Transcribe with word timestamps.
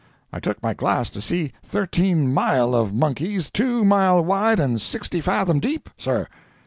I 0.33 0.39
took 0.39 0.63
my 0.63 0.73
glass 0.73 1.11
to 1.11 1.21
see 1.21 1.51
thirteen 1.61 2.33
mile 2.33 2.73
of 2.73 2.91
monkeys, 2.91 3.51
two 3.51 3.85
mile 3.85 4.19
wide 4.25 4.59
and 4.59 4.81
sixty 4.81 5.21
fathom 5.21 5.59
deep, 5.59 5.91
sir! 5.95 6.25